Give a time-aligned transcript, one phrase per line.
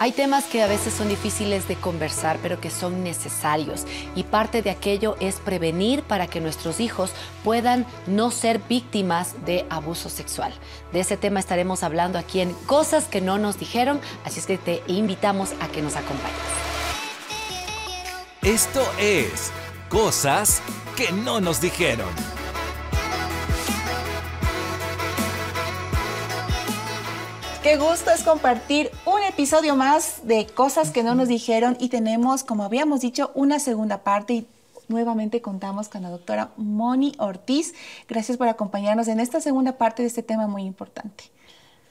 [0.00, 3.84] Hay temas que a veces son difíciles de conversar, pero que son necesarios.
[4.16, 7.12] Y parte de aquello es prevenir para que nuestros hijos
[7.44, 10.52] puedan no ser víctimas de abuso sexual.
[10.92, 14.58] De ese tema estaremos hablando aquí en Cosas que no nos dijeron, así es que
[14.58, 16.34] te invitamos a que nos acompañes.
[18.42, 19.52] Esto es
[19.88, 20.60] Cosas
[20.96, 22.33] que no nos dijeron.
[27.64, 32.44] Qué gusto es compartir un episodio más de cosas que no nos dijeron y tenemos,
[32.44, 34.46] como habíamos dicho, una segunda parte y
[34.88, 37.72] nuevamente contamos con la doctora Moni Ortiz.
[38.06, 41.24] Gracias por acompañarnos en esta segunda parte de este tema muy importante.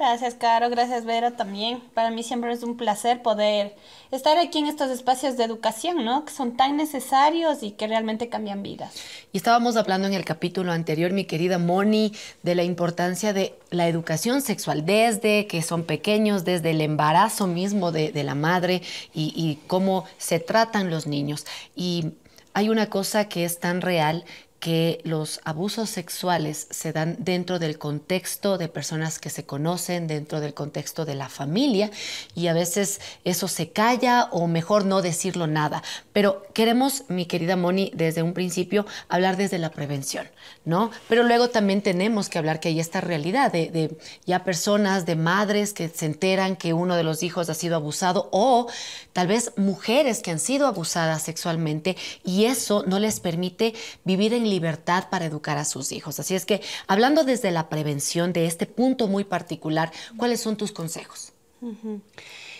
[0.05, 0.69] Gracias, Caro.
[0.69, 1.79] Gracias, Vera, también.
[1.93, 3.73] Para mí siempre es un placer poder
[4.11, 6.25] estar aquí en estos espacios de educación, ¿no?
[6.25, 8.93] Que son tan necesarios y que realmente cambian vidas.
[9.31, 12.11] Y estábamos hablando en el capítulo anterior, mi querida Moni,
[12.41, 17.93] de la importancia de la educación sexual desde que son pequeños, desde el embarazo mismo
[17.93, 18.81] de, la madre
[19.13, 21.45] y, y cómo se tratan los niños.
[21.77, 22.11] Y
[22.53, 24.25] hay una cosa que es tan real
[24.63, 30.39] que los abusos sexuales se dan dentro del contexto de personas que se conocen, dentro
[30.39, 31.91] del contexto de la familia,
[32.33, 35.83] y a veces eso se calla o mejor no decirlo nada.
[36.13, 40.29] Pero queremos, mi querida Moni, desde un principio hablar desde la prevención,
[40.63, 40.91] ¿no?
[41.09, 45.73] Pero luego también tenemos que hablar que hay esta realidad de, ya personas, de madres
[45.73, 48.67] que se enteran que uno de los hijos ha sido abusado o
[49.11, 53.73] tal vez mujeres que han sido abusadas sexualmente y eso no les permite
[54.05, 56.19] vivir en libertad para educar a sus hijos.
[56.19, 60.71] Así es que, hablando desde la prevención de este punto muy particular, ¿cuáles son tus
[60.71, 61.33] consejos?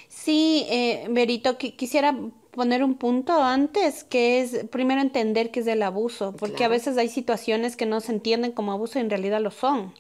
[0.10, 2.16] Sí, eh, Berito, quisiera
[2.52, 6.98] poner un punto antes, que es primero entender qué es el abuso, porque a veces
[6.98, 9.94] hay situaciones que no se entienden como abuso y en realidad lo son.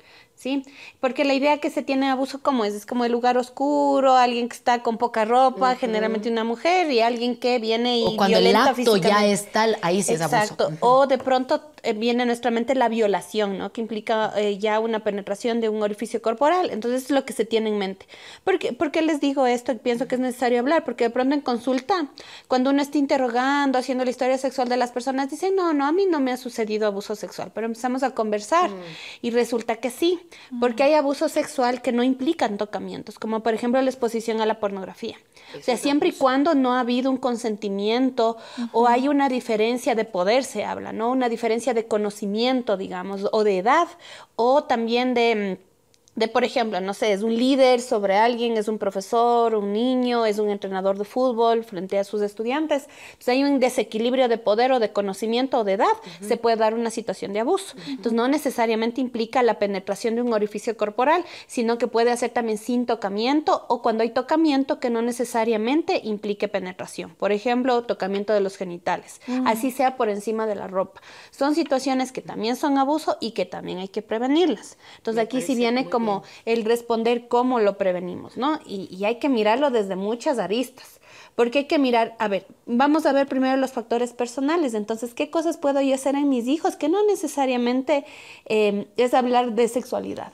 [0.43, 0.63] ¿Sí?
[0.99, 2.73] Porque la idea que se tiene de abuso, ¿cómo es?
[2.73, 6.99] Es como el lugar oscuro, alguien que está con poca ropa, generalmente una mujer, y
[6.99, 10.35] alguien que viene y O cuando el acto ya es tal, ahí sí es abuso.
[10.35, 10.71] Exacto.
[10.81, 13.71] O de pronto eh, viene a nuestra mente la violación, ¿no?
[13.71, 16.69] Que implica eh, ya una penetración de un orificio corporal.
[16.71, 18.05] Entonces es lo que se tiene en mente.
[18.43, 19.77] ¿Por qué, ¿Por qué les digo esto?
[19.77, 22.07] Pienso que es necesario hablar, porque de pronto en consulta,
[22.47, 25.91] cuando uno está interrogando, haciendo la historia sexual de las personas, dicen, no, no, a
[25.91, 28.81] mí no me ha sucedido abuso sexual, pero empezamos a conversar mm.
[29.21, 30.19] y resulta que sí.
[30.59, 34.59] Porque hay abuso sexual que no implican tocamientos, como por ejemplo la exposición a la
[34.59, 35.17] pornografía.
[35.57, 38.37] o sea, siempre y cuando no ha habido un consentimiento
[38.71, 41.11] o hay una diferencia de poder, se habla, ¿no?
[41.11, 43.87] Una diferencia de conocimiento, digamos, o de edad,
[44.35, 45.72] o también de mm,
[46.15, 50.25] de, por ejemplo, no sé, es un líder sobre alguien, es un profesor, un niño,
[50.25, 52.87] es un entrenador de fútbol frente a sus estudiantes.
[53.07, 56.75] Entonces hay un desequilibrio de poder o de conocimiento o de edad, se puede dar
[56.75, 57.75] una situación de abuso.
[57.87, 62.59] Entonces no necesariamente implica la penetración de un orificio corporal, sino que puede hacer también
[62.59, 67.15] sin tocamiento o cuando hay tocamiento que no necesariamente implique penetración.
[67.15, 71.01] Por ejemplo, tocamiento de los genitales, así sea por encima de la ropa.
[71.31, 74.77] Son situaciones que también son abuso y que también hay que prevenirlas.
[74.97, 78.59] Entonces aquí si viene como como el responder cómo lo prevenimos, ¿no?
[78.65, 80.99] Y, y hay que mirarlo desde muchas aristas.
[81.35, 84.75] Porque hay que mirar, a ver, vamos a ver primero los factores personales.
[84.75, 86.75] Entonces, ¿qué cosas puedo yo hacer en mis hijos?
[86.75, 88.05] Que no necesariamente
[88.45, 90.31] em, es hablar de sexualidad.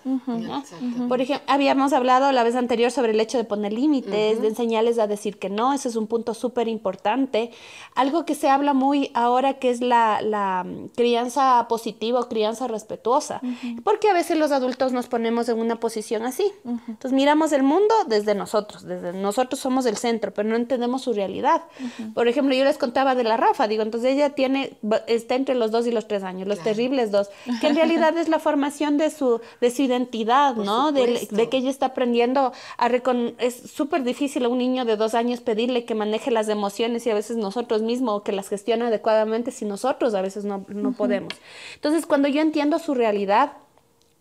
[1.07, 4.99] Por ejemplo, habíamos hablado la vez anterior sobre el hecho de poner límites, de enseñarles
[4.99, 5.73] a decir que no.
[5.73, 7.51] Ese es un punto súper importante.
[7.95, 13.41] Algo que se habla muy ahora que es la, la crianza positiva o crianza respetuosa.
[13.85, 16.51] Porque a veces los adultos nos ponemos en una posición así.
[16.65, 18.83] Entonces, miramos el mundo desde nosotros.
[18.83, 21.61] Desde nosotros somos el centro, pero no entendemos su realidad.
[22.15, 24.73] Por ejemplo, yo les contaba de la Rafa, digo, entonces ella tiene,
[25.07, 27.29] está entre los dos y los tres años, los terribles dos,
[27.61, 30.91] que en realidad es la formación de su, de su identidad, ¿no?
[30.91, 35.13] De, que ella está aprendiendo a reconocer, es súper difícil a un niño de dos
[35.13, 39.51] años pedirle que maneje las emociones y a veces nosotros mismos que las gestione adecuadamente
[39.51, 41.33] si nosotros a veces no, no podemos.
[41.75, 43.53] Entonces, cuando yo entiendo su realidad,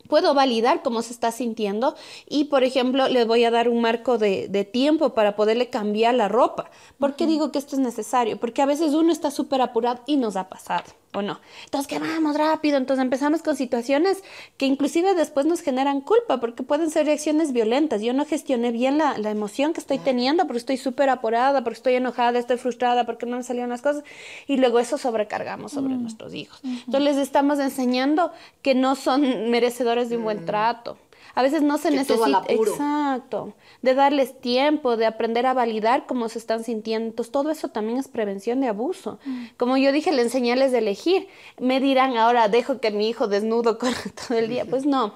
[0.09, 1.95] puedo validar cómo se está sintiendo
[2.29, 6.29] y, por ejemplo, les voy a dar un marco de, tiempo para poderle cambiar la
[6.29, 6.71] ropa.
[6.99, 8.39] ¿Por qué digo que esto es necesario?
[8.39, 10.85] Porque a veces uno está súper apurado y nos ha pasado
[11.15, 11.41] o no.
[11.65, 12.77] Entonces, que vamos rápido.
[12.77, 14.23] Entonces empezamos con situaciones
[14.57, 18.03] que inclusive después nos generan culpa porque pueden ser reacciones violentas.
[18.03, 21.95] Yo no gestioné bien la, emoción que estoy teniendo porque estoy súper apurada, porque estoy
[21.95, 24.05] enojada, estoy frustrada, porque no me salieron las cosas.
[24.47, 26.03] Y luego eso sobrecargamos sobre mm.
[26.03, 26.61] nuestros hijos.
[26.63, 28.33] Entonces les estamos enseñando
[28.63, 30.47] que no son merecedores de un buen mm.
[30.47, 30.99] trato
[31.39, 36.37] a veces no se necesita, exacto, de darles tiempo, de aprender a validar cómo se
[36.37, 37.11] están sintiendo.
[37.11, 39.21] Entonces, todo eso también es prevención de abuso.
[39.25, 39.45] Mm.
[39.57, 41.29] Como yo dije, le enseñarles a elegir.
[41.61, 43.95] Me dirán ahora, dejo que mi hijo desnudo con
[44.27, 44.65] todo el día.
[44.65, 45.15] Pues no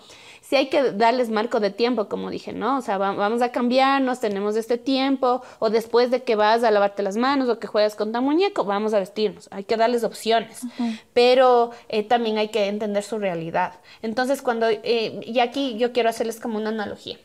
[0.52, 2.76] sí hay que darles marco de tiempo, como dije, ¿no?
[2.76, 7.02] O sea, vamos a cambiarnos, tenemos este tiempo, o después de que vas a lavarte
[7.02, 9.49] las manos o que juegas con tu muñeco, vamos a vestirnos.
[9.50, 10.60] Hay que darles opciones,
[11.14, 13.81] pero eh, también hay que entender su realidad.
[14.02, 17.16] Entonces, cuando, eh, y aquí yo quiero hacerles como una analogía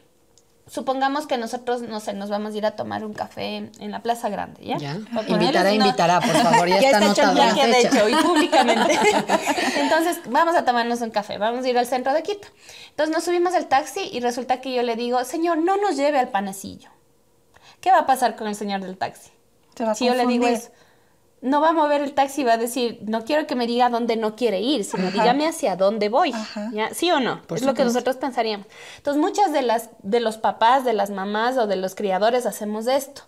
[0.68, 4.02] supongamos que nosotros, no sé, nos vamos a ir a tomar un café en la
[4.02, 4.78] Plaza Grande, ¿ya?
[4.78, 4.98] Ya.
[5.28, 7.56] Invitará, invitará, por favor, ya, está, está anotado.
[7.56, 9.00] Ya de hecho, y públicamente.
[9.78, 12.48] Entonces, vamos a tomarnos un café, vamos a ir al centro de Quito.
[12.90, 16.20] Entonces, nos subimos al taxi y resulta que yo le digo, señor, no nos lleve
[16.20, 16.90] al panecillo.
[17.82, 19.32] ¿Qué va a pasar con el señor del taxi?
[19.96, 20.70] si yo le digo eso,
[21.42, 23.90] no va a mover el taxi y va a decir, no quiero que me diga
[23.90, 26.34] dónde no quiere ir, sino dígame hacia dónde voy.
[26.74, 26.94] ¿ya?
[26.94, 27.42] ¿Sí o no?
[27.50, 28.68] es lo que nosotros pensaríamos.
[28.98, 32.88] Entonces, muchas de las de los papás, de las mamás o de los criadores hacemos
[32.88, 33.24] esto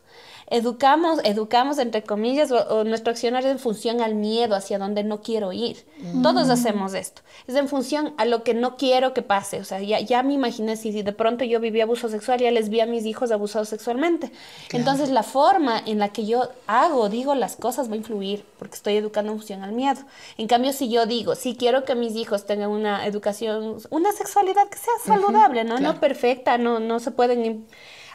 [0.49, 5.21] educamos, educamos entre comillas, o, nuestro accionar es en función al miedo, hacia donde no
[5.21, 5.85] quiero ir.
[6.23, 7.21] Todos hacemos esto.
[7.47, 9.59] Es en función a lo que no quiero que pase.
[9.59, 12.69] O sea, ya, ya me imaginé si, de pronto yo viví abuso sexual, ya les
[12.69, 14.31] vi a mis hijos abusados sexualmente.
[14.71, 18.75] Entonces la forma en la que yo hago, digo las cosas va a influir, porque
[18.75, 19.99] estoy educando en función al miedo.
[20.37, 24.67] En cambio, si yo digo, si quiero que mis hijos tengan una educación, una sexualidad
[24.69, 25.79] que sea saludable, ¿no?
[25.79, 27.65] No perfecta, no, no se pueden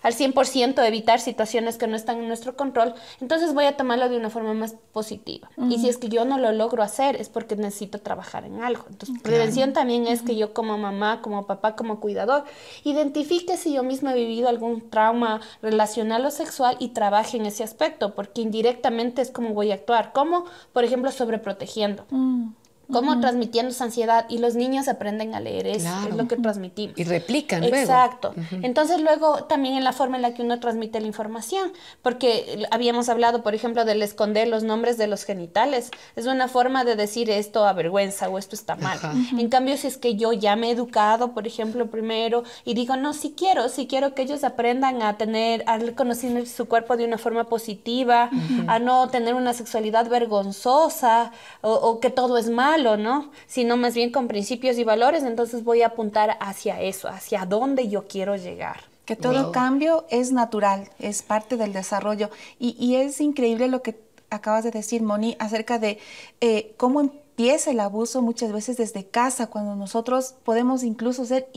[0.04, 4.16] al 100% evitar situaciones que no están en nuestro control, entonces voy a tomarlo de
[4.16, 5.50] una forma más positiva.
[5.68, 8.84] Y si es que yo no lo logro hacer, es porque necesito trabajar en algo.
[8.90, 12.44] Entonces, prevención también es que yo como mamá, como papá, como cuidador,
[12.84, 17.64] identifique si yo misma he vivido algún trauma relacional o sexual y trabaje en ese
[17.64, 22.04] aspecto, porque indirectamente es como voy a actuar, como, por ejemplo, sobreprotegiendo.
[22.10, 22.48] Mm
[22.92, 26.98] cómo transmitiendo esa ansiedad y los niños aprenden a leer eso, es lo que transmitimos.
[26.98, 27.76] Y replican luego.
[27.76, 28.34] Exacto.
[28.62, 31.72] Entonces luego también en la forma en la que uno transmite la información,
[32.02, 36.84] porque habíamos hablado, por ejemplo, del esconder los nombres de los genitales, es una forma
[36.84, 38.98] de decir esto avergüenza o esto está mal.
[39.36, 42.96] En cambio, si es que yo ya me he educado, por ejemplo, primero y digo,
[42.96, 47.04] no, si quiero, si quiero que ellos aprendan a tener, a reconocer su cuerpo de
[47.04, 48.30] una forma positiva,
[48.66, 52.48] a no tener una sexualidad vergonzosa o que todo es
[52.84, 53.30] mal ¿no?
[53.46, 57.88] Sino más bien con principios y valores, entonces voy a apuntar hacia eso, hacia dónde
[57.88, 58.84] yo quiero llegar.
[59.06, 62.30] Que todo cambio es natural, es parte del desarrollo.
[62.58, 63.98] Y, es increíble lo que
[64.30, 65.98] acabas de decir, Moni, acerca de
[66.40, 71.48] eh, cómo empieza el abuso muchas veces desde casa, cuando nosotros podemos incluso ser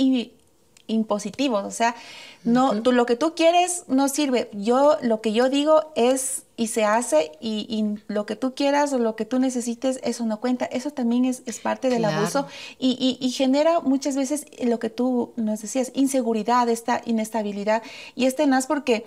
[0.87, 1.95] impositivos, o sea,
[2.43, 4.49] no, tú, lo que tú quieres no sirve.
[4.53, 8.97] Yo, lo que yo digo es y se hace y, lo que tú quieras o
[8.97, 10.65] lo que tú necesites, eso no cuenta.
[10.65, 12.47] Eso también es, parte del abuso
[12.79, 17.83] y, genera muchas veces lo que tú nos decías, inseguridad, esta inestabilidad.
[18.15, 19.05] Y es tenaz porque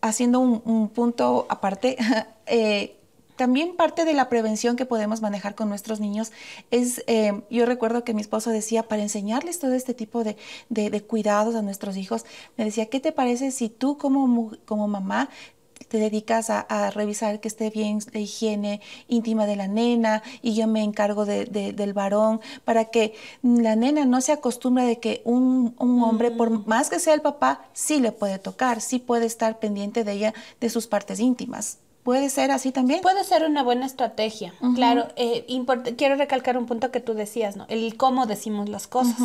[0.00, 1.96] haciendo un, punto aparte,
[2.46, 2.96] eh,
[3.36, 6.32] también parte de la prevención que podemos manejar con nuestros niños
[6.70, 10.36] es, eh, yo recuerdo que mi esposo decía, para enseñarles todo este tipo de,
[11.06, 12.24] cuidados a nuestros hijos,
[12.56, 15.30] me decía, ¿qué te parece si tú como, como mamá
[15.88, 20.66] te dedicas a, revisar que esté bien la higiene íntima de la nena y yo
[20.66, 26.30] me encargo del varón para que la nena no se acostumbre de que un, hombre,
[26.30, 26.64] por mm.
[26.66, 30.34] más que sea el papá, sí le puede tocar, sí puede estar pendiente de ella,
[30.60, 31.78] de sus partes íntimas.
[32.04, 33.00] ¿Puede ser así también?
[33.00, 35.08] Puede ser una buena estrategia, claro.
[35.16, 35.46] Eh,
[35.96, 37.64] quiero recalcar un punto que tú decías, ¿no?
[37.68, 39.16] El cómo decimos las cosas.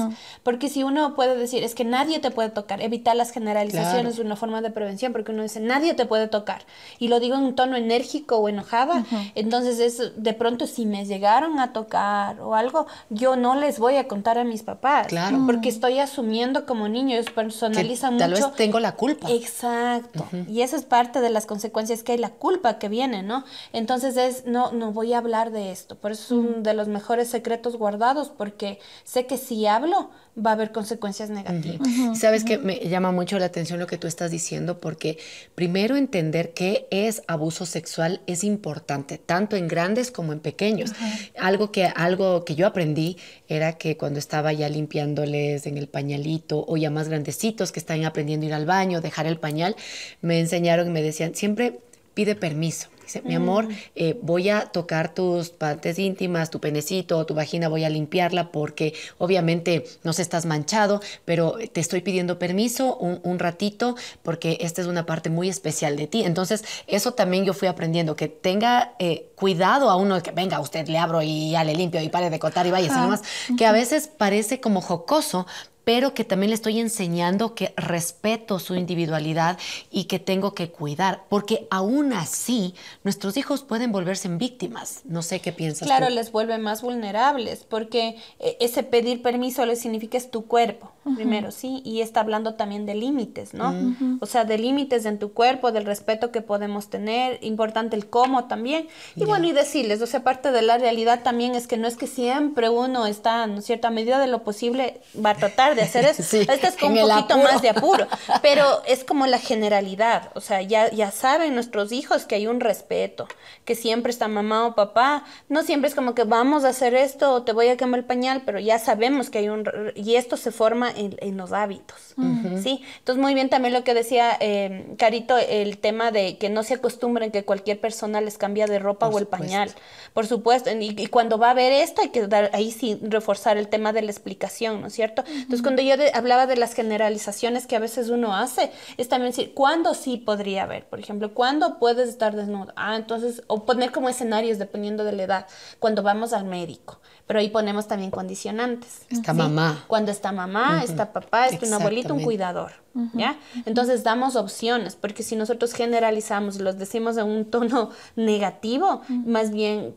[0.44, 4.22] Porque si uno puede decir, es que nadie te puede tocar, evitar las generalizaciones de
[4.22, 6.62] una forma de prevención, porque uno dice, nadie te puede tocar.
[7.00, 9.04] Y lo digo en un tono enérgico o enojada,
[9.36, 13.98] entonces es, de pronto si me llegaron a tocar o algo, yo no les voy
[13.98, 15.07] a contar a mis papás.
[15.07, 15.44] Claro.
[15.45, 18.26] Porque estoy asumiendo como niño, ellos personalizan mucho.
[18.26, 19.30] Tal vez tengo la culpa.
[19.30, 20.26] Exacto.
[20.48, 23.45] Y esa es parte de las consecuencias que hay la culpa que viene, ¿no?
[23.73, 25.95] Entonces es, no, no voy a hablar de esto.
[25.95, 30.52] Por eso es uno de los mejores secretos guardados, porque sé que si hablo va
[30.52, 31.88] a haber consecuencias negativas.
[32.18, 35.18] Sabes que me llama mucho la atención lo que tú estás diciendo, porque
[35.56, 40.92] primero entender qué es abuso sexual es importante, tanto en grandes como en pequeños.
[41.38, 46.66] Algo que, algo que yo aprendí era que cuando estaba ya limpiándoles en el pañalito
[46.68, 49.76] o ya más grandecitos que están aprendiendo a ir al baño, dejar el pañal,
[50.21, 51.80] me enseñaron y me decían, siempre
[52.19, 52.90] pide permiso.
[53.02, 53.76] Dice, mi amor, mm.
[53.95, 58.94] eh, voy a tocar tus partes íntimas, tu penecito, tu vagina, voy a limpiarla porque
[59.18, 64.88] obviamente no se estás manchado, pero te estoy pidiendo permiso un, ratito porque esta es
[64.88, 66.23] una parte muy especial de ti.
[66.23, 70.59] Entonces, eso también yo fui aprendiendo, que tenga eh, cuidado a uno de que venga,
[70.59, 73.23] usted le abro y ya le limpio y pare de contar y vaya, nomás,
[73.57, 75.47] que a veces parece como jocoso,
[75.83, 79.57] pero que también le estoy enseñando que respeto su individualidad
[79.92, 85.02] y que tengo que cuidar, porque aún así nuestros hijos pueden volverse víctimas.
[85.06, 85.88] No sé qué piensas.
[85.88, 90.92] Claro, les vuelve más vulnerables, porque eh, ese pedir permiso le significa es tu cuerpo,
[91.16, 91.82] primero, ¿sí?
[91.86, 93.74] Y está hablando también de límites, ¿no?
[94.20, 98.46] O sea, de límites en tu cuerpo, del respeto que podemos tener, importante el cómo
[98.46, 98.88] también.
[99.16, 101.98] Y bueno, y decirles, o sea, parte de la realidad también es que no es
[101.98, 103.88] que siempre uno está, ¿no es cierto?
[103.88, 106.22] A medida de lo posible va a tratar de hacer eso.
[106.22, 108.08] este es con un poquito más de apuro,
[108.42, 112.60] pero es como la generalidad, o sea, ya, ya saben nuestros hijos que hay un
[112.60, 113.28] respeto,
[113.66, 117.34] que siempre está mamá o papá, no siempre es como que vamos a hacer esto
[117.34, 119.66] o te voy a quemar el pañal, pero ya sabemos que hay un,
[119.96, 122.16] y esto se forma en, en los hábitos,
[122.62, 122.84] ¿sí?
[123.00, 126.76] Entonces, muy bien también lo que decía eh, Carito, el tema de que no se
[126.76, 129.72] acostumbren que cualquier persona les cambia de ropa o el pañal,
[130.14, 133.58] por supuesto, y, y, cuando va a ver esto hay que dar, ahí sí reforzar
[133.58, 135.24] el tema de la explicación, ¿no es cierto?
[135.28, 139.54] Entonces, cuando yo hablaba de las generalizaciones que a veces uno hace, es también decir,
[139.54, 140.86] ¿cuándo sí podría haber?
[140.86, 142.74] Por ejemplo, ¿cuándo puedes estar desnudo?
[142.76, 145.48] Ah, entonces, o poner como escenarios dependiendo de la edad,
[145.80, 149.04] cuando vamos al médico, pero ahí ponemos también condicionantes.
[149.10, 149.84] Está mamá.
[149.88, 152.71] Cuando está mamá, está papá, está un abuelito, un cuidador,
[153.14, 153.38] ¿ya?
[153.66, 159.95] Entonces damos opciones, porque si nosotros generalizamos, los decimos en un tono negativo, más bien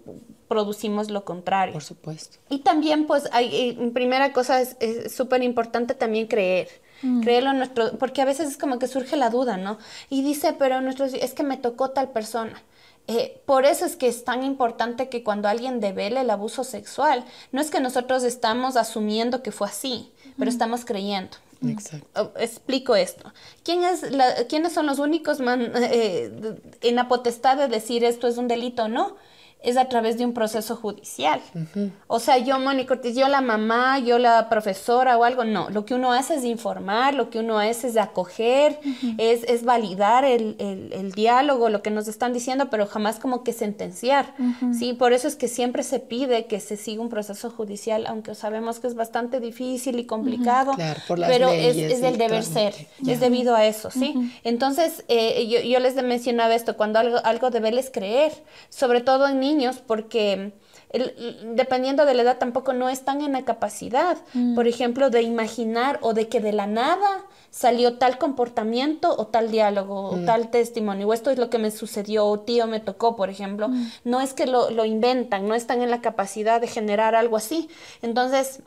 [0.49, 1.73] producimos lo contrario.
[1.73, 2.37] Por supuesto.
[2.51, 6.69] Y también, pues, hay, primera cosa es súper importante también creer.
[7.03, 7.23] Mm.
[7.23, 9.79] Creerlo en nuestro, porque a veces es como que surge la duda, ¿no?
[10.09, 12.63] Y dice, pero nuestro, es que me tocó tal persona.
[13.09, 17.25] Eh, por eso es que es tan importante que cuando alguien devele el abuso sexual,
[17.51, 21.37] no es que nosotros estamos asumiendo que fue así, pero estamos creyendo.
[21.67, 22.33] Exacto.
[22.37, 23.33] Explico esto.
[23.63, 26.33] ¿Quién es la, ¿Quiénes son los únicos man, eh,
[26.81, 29.17] en la potestad de decir esto es un delito o no?
[29.63, 31.41] Es a través de un proceso judicial.
[32.09, 35.71] O sea, yo, Mónica Ortiz, yo la mamá, yo la profesora o algo, no.
[35.71, 38.79] Lo que uno hace es informar, lo que uno hace es acoger,
[39.19, 43.45] es, es, validar el, el, el, diálogo, lo que nos están diciendo, pero jamás como
[43.45, 44.35] que sentenciar.
[44.77, 44.95] ¿sí?
[44.95, 48.81] Por eso es que siempre se pide que se siga un proceso judicial, aunque sabemos
[48.81, 52.43] que es bastante difícil y complicado, claro, por las pero leyes es, es el deber
[52.43, 52.75] ser,
[53.07, 54.33] es debido a eso, ¿sí?
[54.43, 58.33] Entonces, eh, yo, yo les mencionaba esto, cuando algo, algo deberles creer,
[58.69, 59.52] sobre todo en niños,
[59.87, 60.53] porque
[60.91, 64.55] el, dependiendo de la edad tampoco no están en la capacidad, mm.
[64.55, 69.51] por ejemplo, de imaginar o de que de la nada salió tal comportamiento o tal
[69.51, 70.23] diálogo mm.
[70.23, 73.31] o tal testimonio, o esto es lo que me sucedió o tío me tocó, por
[73.31, 73.69] ejemplo.
[73.69, 73.87] Mm.
[74.05, 77.69] No es que lo, lo inventan, no están en la capacidad de generar algo así.
[78.03, 78.63] Entonces,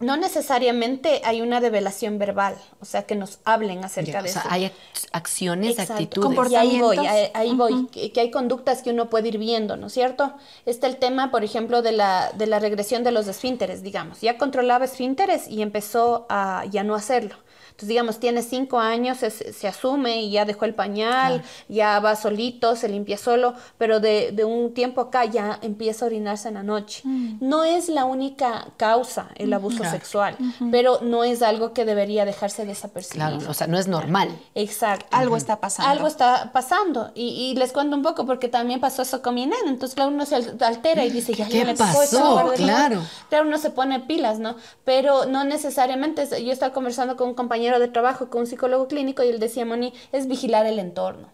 [0.00, 4.32] no necesariamente hay una develación verbal, o sea, que nos hablen acerca Ya, de o
[4.32, 4.50] sea, eso.
[4.50, 4.72] hay ac-
[5.12, 5.92] acciones, Exacto.
[5.94, 6.50] actitudes.
[6.50, 7.06] Y ahí voy, Comportamientos.
[7.06, 10.34] ahí, ahí voy, que, que hay conductas que uno puede ir viendo, ¿no es cierto?
[10.66, 14.20] Está el tema, por ejemplo, de la, de la regresión de los esfínteres, digamos.
[14.20, 17.36] Ya controlaba esfínteres y empezó a ya no hacerlo.
[17.80, 22.14] Entonces, digamos, tiene cinco años, se, se asume y ya dejó el pañal, ya va
[22.14, 26.54] solito, se limpia solo, pero de, de un tiempo acá ya empieza a orinarse en
[26.54, 27.00] la noche.
[27.40, 29.92] No es la única causa el abuso Claro.
[29.92, 30.36] sexual,
[30.70, 33.28] pero no es algo que debería dejarse desapercibido.
[33.38, 34.28] Claro, o sea, no es normal.
[34.54, 35.06] Exacto.
[35.12, 35.90] Algo está pasando.
[35.90, 37.12] Algo está pasando.
[37.14, 39.56] Y, y les cuento un poco porque también pasó eso con mi nena.
[39.70, 42.32] Entonces, claro, uno se al- altera y dice, ya, ¿Qué ya pasó?
[42.32, 42.66] guardería.
[42.66, 43.00] Claro.
[43.30, 44.56] Claro, uno se pone pilas, ¿no?
[44.84, 46.22] Pero no necesariamente.
[46.22, 49.38] es- Yo estaba conversando con un compañero de trabajo, con un psicólogo clínico, y él
[49.38, 51.28] decía, Moni, es vigilar el entorno.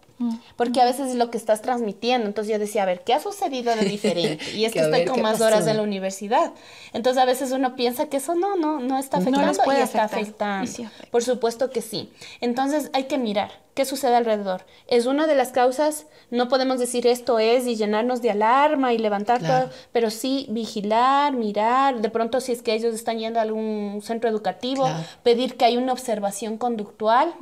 [0.57, 2.27] Porque a veces es lo que estás transmitiendo.
[2.27, 4.43] Entonces yo decía, a ver, ¿qué ha sucedido de diferente?
[4.55, 5.45] Y es Que estoy ver, con ¿qué más pasó?
[5.45, 6.53] horas en la universidad.
[6.95, 9.83] Entonces a veces uno piensa que eso no, no, no está afectando les puede y
[9.83, 10.21] está afectar.
[10.23, 10.65] afectando.
[10.65, 11.11] Y sí afecta.
[11.11, 12.11] Por supuesto que sí.
[12.41, 14.65] Entonces hay que mirar qué sucede alrededor.
[14.89, 18.99] Es una de las causas, no podemos decir esto es y llenarnos de alarma y
[18.99, 19.67] levantar Claro.
[19.67, 24.01] todo, pero sí vigilar, mirar, de pronto si es que ellos están yendo a algún
[24.03, 25.05] centro educativo, Claro.
[25.23, 27.35] pedir que hay una observación conductual.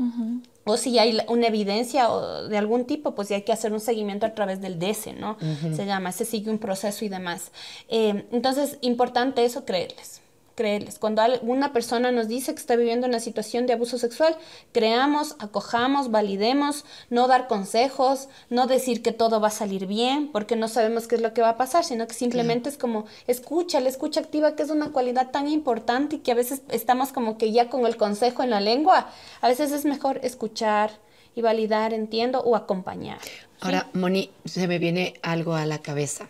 [0.67, 3.81] O si hay una evidencia o de algún tipo, pues ya hay que hacer un
[3.81, 5.37] seguimiento a través del DESE, ¿no?
[5.77, 7.53] Se llama, se sigue un proceso y demás.
[7.89, 10.23] Eh, entonces, importante eso, creerles
[10.55, 10.99] creerles.
[10.99, 14.37] Cuando alguna persona nos dice que está viviendo una situación de abuso sexual,
[14.73, 20.57] creamos, acojamos, validemos, no dar consejos, no decir que todo va a salir bien, porque
[20.57, 23.81] no sabemos qué es lo que va a pasar, sino que simplemente es como escucha,
[23.81, 27.39] la escucha activa, que es una cualidad tan importante y que a veces estamos como
[27.39, 29.09] que ya con el consejo en la lengua.
[29.41, 30.91] A veces es mejor escuchar
[31.35, 33.19] y validar, entiendo, o acompañar.
[33.23, 33.31] ¿sí?
[33.61, 36.29] Ahora, Moni, se me viene algo a la cabeza.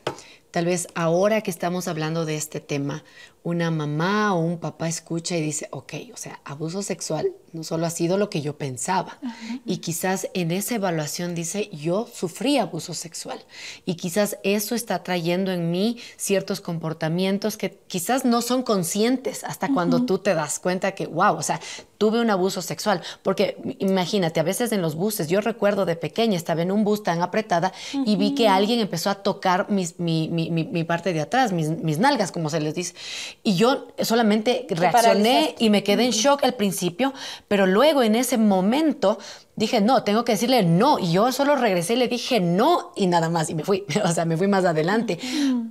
[0.50, 3.02] Tal vez ahora que estamos hablando de este tema,
[3.44, 7.86] una mamá o un papá escucha y dice, ok, o sea, abuso sexual no solo
[7.86, 9.18] ha sido lo que yo pensaba.
[9.64, 13.38] Y quizás en esa evaluación dice, yo sufrí abuso sexual.
[13.84, 19.72] Y quizás eso está trayendo en mí ciertos comportamientos que quizás no son conscientes hasta
[19.72, 21.60] cuando tú te das cuenta que, wow, o sea,
[21.96, 23.02] tuve un abuso sexual.
[23.22, 27.04] Porque imagínate, a veces en los buses, yo recuerdo de pequeña, estaba en un bus
[27.04, 27.72] tan apretada
[28.04, 31.68] y vi que alguien empezó a tocar mis, mi, mi, mi, parte de atrás, mis,
[31.70, 32.94] mis, nalgas, como se les dice.
[33.42, 37.12] Y yo solamente reaccioné y me quedé en shock al principio,
[37.48, 39.18] pero luego en ese momento
[39.56, 40.98] dije, no, tengo que decirle no.
[40.98, 43.50] Y yo solo regresé y le dije no y nada más.
[43.50, 45.18] Y me fui, o sea, me fui más adelante.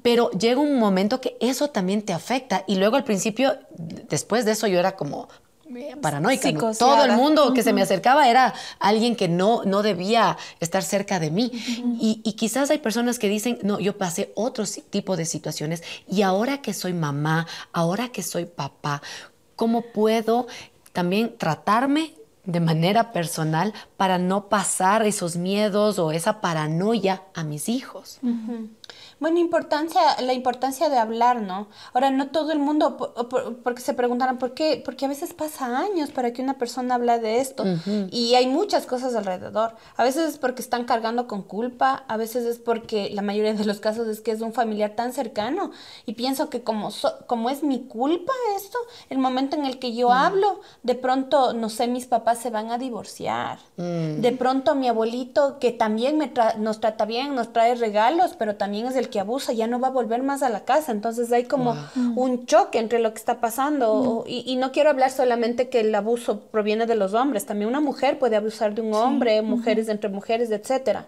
[0.01, 2.63] Pero llega un momento que eso también te afecta.
[2.67, 3.58] Y luego al principio,
[4.10, 5.27] después de eso, yo era como
[6.01, 6.51] paranoica.
[6.77, 11.20] Todo el mundo que se me acercaba era alguien que no, no debía estar cerca
[11.20, 11.51] de mí.
[12.00, 16.22] y, y, quizás hay personas que dicen, no, yo pasé otro tipo de situaciones y
[16.22, 19.01] ahora que soy mamá, ahora que soy papá,
[19.56, 20.48] ¿cómo puedo
[20.94, 22.13] también tratarme
[22.46, 28.20] de manera personal para no pasar esos miedos o esa paranoia a mis hijos.
[29.24, 31.70] Bueno, importancia, la importancia de hablar, ¿no?
[31.94, 32.98] Ahora, no todo el mundo,
[33.63, 34.82] porque se preguntarán, ¿por qué?
[34.84, 37.63] Porque a veces pasa años para que una persona hable de esto
[38.12, 39.75] y hay muchas cosas alrededor.
[39.96, 43.63] A veces es porque están cargando con culpa, a veces es porque la mayoría de
[43.63, 45.72] los casos es que es un familiar tan cercano
[46.06, 46.89] y pienso que como,
[47.25, 48.77] como es mi culpa esto,
[49.10, 52.72] el momento en el que yo hablo, de pronto, no sé, mis papás se van
[52.72, 53.60] a divorciar.
[53.77, 54.20] Mm.
[54.20, 58.88] De pronto mi abuelito, que también me nos trata bien, nos trae regalos, pero también
[58.88, 60.91] es el que abusa, ya no va a volver más a la casa.
[60.91, 61.77] Entonces hay como
[62.15, 64.24] un choque entre lo que está pasando.
[64.25, 68.17] y, no quiero hablar solamente que el abuso proviene de los hombres, también una mujer
[68.17, 71.05] puede abusar de un hombre, mujeres entre mujeres, etcétera.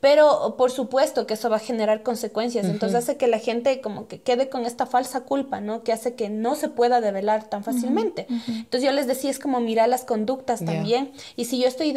[0.00, 2.66] Pero por supuesto que eso va a generar consecuencias.
[2.66, 5.82] Entonces hace que la gente como que quede con esta falsa culpa, ¿no?
[5.82, 8.26] Que hace que no se pueda develar tan fácilmente.
[8.28, 11.12] Entonces yo les decía, es como mirar las conductas también.
[11.36, 11.94] Y si yo estoy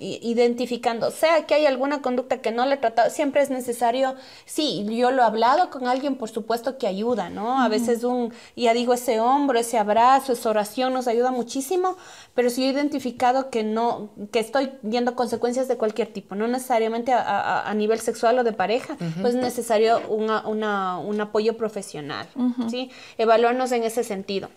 [0.00, 4.69] identificando, sea que hay alguna conducta que no le he tratado, siempre es necesario, sí,
[4.84, 7.62] yo lo he hablado con alguien, por supuesto que ayuda, ¿no?
[7.62, 11.96] A veces un, ya digo, ese hombro, ese abrazo, esa oración nos ayuda muchísimo,
[12.34, 16.46] pero si yo he identificado que no, que estoy viendo consecuencias de cualquier tipo, no
[16.48, 22.28] necesariamente a, nivel sexual o de pareja, pues es necesario un apoyo profesional,
[22.68, 22.90] ¿sí?
[23.18, 24.48] Evaluarnos en ese sentido.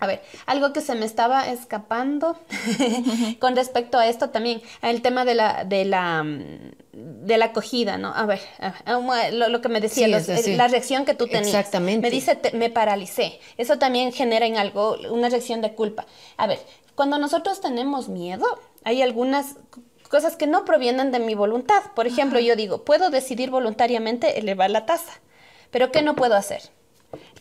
[0.00, 2.38] A ver, algo que se me estaba escapando
[3.40, 6.24] con respecto a esto también, el tema de la, de la,
[6.92, 8.14] de la acogida, ¿no?
[8.14, 8.40] A ver,
[9.32, 11.48] lo, que me decía, la reacción que tú tenías.
[11.48, 12.06] Exactamente.
[12.06, 13.40] Me dice, me paralicé.
[13.56, 16.06] Eso también genera en algo una reacción de culpa.
[16.36, 16.60] A ver,
[16.94, 18.46] cuando nosotros tenemos miedo,
[18.84, 19.56] hay algunas
[20.08, 21.82] cosas que no provienen de mi voluntad.
[21.96, 25.20] Por ejemplo, yo digo, puedo decidir voluntariamente elevar la tasa,
[25.72, 26.62] pero ¿qué no puedo hacer?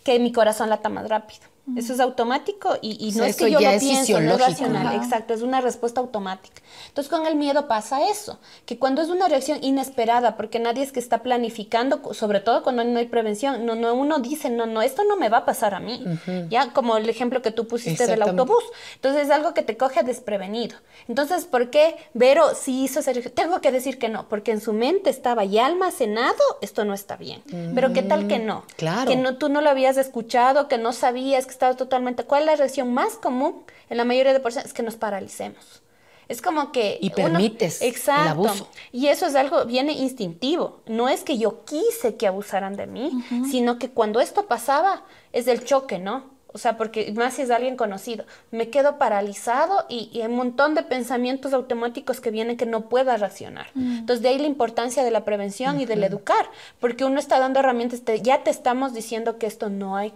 [0.04, 3.80] Que mi corazón lata más rápido eso es automático y, no es que yo lo
[3.80, 4.95] pienso, no es racional.
[4.95, 6.62] Exacto, es una respuesta automática.
[6.88, 10.91] Entonces con el miedo pasa eso, que cuando es una reacción inesperada, porque nadie es
[10.91, 14.82] que está planificando, sobre todo cuando no hay prevención, no, no uno dice, no, no,
[14.82, 16.03] esto no me va a pasar a mí.
[16.49, 18.63] Ya como el ejemplo que tú pusiste del autobús.
[18.95, 20.77] Entonces es algo que te coge desprevenido.
[21.08, 23.34] Entonces, ¿por qué Vero si hizo reacción?
[23.34, 27.17] Tengo que decir que no, porque en su mente estaba ya almacenado, esto no está
[27.17, 27.41] bien.
[27.75, 28.63] Pero ¿qué tal que no?
[28.77, 29.10] Claro.
[29.10, 32.24] Que no, tú no lo habías escuchado, que no sabías que estado totalmente.
[32.24, 34.67] ¿Cuál es la reacción más común en la mayoría de personas?
[34.67, 35.82] Es que nos paralicemos.
[36.28, 36.98] Es como que...
[37.02, 38.70] Y permites exacto, el abuso.
[38.91, 40.82] Y eso es algo, viene instintivo.
[40.86, 43.12] No es que yo quise que abusaran de mí,
[43.50, 46.37] sino que cuando esto pasaba es del choque, ¿no?
[46.58, 48.26] O sea, porque más si es alguien conocido.
[48.50, 52.89] Me quedo paralizado y, y, hay un montón de pensamientos automáticos que vienen que no
[52.89, 53.67] pueda racionar.
[53.76, 53.98] Mm.
[54.00, 57.60] Entonces, de ahí la importancia de la prevención y del educar, porque uno está dando
[57.60, 60.13] herramientas, ya te estamos diciendo que esto no hay,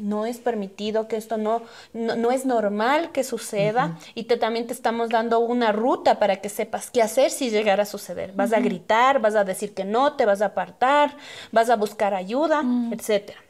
[0.00, 4.72] no es permitido, que esto no, no, es normal que suceda, y te, también te
[4.72, 8.32] estamos dando una ruta para que sepas qué hacer si llegara a suceder.
[8.32, 11.16] Vas a gritar, vas a decir que no, te vas a apartar,
[11.52, 12.92] vas a buscar ayuda, mm.
[12.94, 13.44] etcétera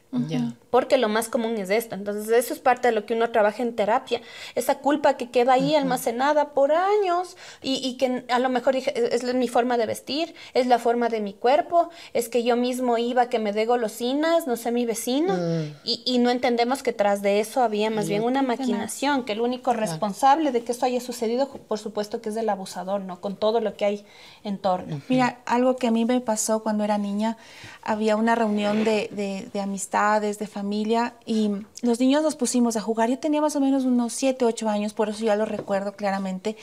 [0.74, 1.94] porque lo más común es esto.
[1.94, 4.20] Entonces, eso es parte de lo que uno trabaja en terapia,
[4.56, 9.46] esa culpa que queda ahí almacenada por años y, que a lo mejor es, mi
[9.46, 13.38] forma de vestir, es la forma de mi cuerpo, es que yo mismo iba que
[13.38, 15.76] me dé golosinas, no sé, mi vecino, mm.
[15.84, 19.74] y, no entendemos que tras de eso había más bien una maquinación, que el único
[19.74, 23.20] responsable de que esto haya sucedido, por supuesto que es el abusador, ¿no?
[23.20, 24.04] Con todo lo que hay
[24.42, 25.00] en torno.
[25.08, 27.37] Mira, algo que a mí me pasó cuando era niña,
[27.80, 31.50] había una reunión de, de, de amistades, de familia, familia y
[31.83, 33.11] los niños nos pusimos a jugar.
[33.11, 36.57] Yo tenía más o menos unos 7, 8 años, por eso ya lo recuerdo claramente.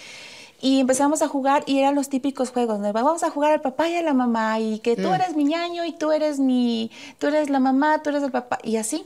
[0.60, 3.90] Y empezamos a jugar y eran los típicos juegos donde vamos a jugar al papá
[3.90, 7.28] y a la mamá y que tú eres mi ñaño y tú eres mi, tú
[7.28, 9.06] eres la mamá, tú eres el papá y así.